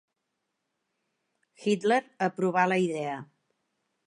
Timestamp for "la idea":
2.73-3.17